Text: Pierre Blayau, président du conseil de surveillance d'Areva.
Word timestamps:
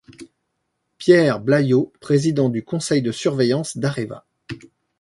Pierre 0.97 1.39
Blayau, 1.39 1.93
président 1.99 2.49
du 2.49 2.63
conseil 2.63 3.03
de 3.03 3.11
surveillance 3.11 3.77
d'Areva. 3.77 4.25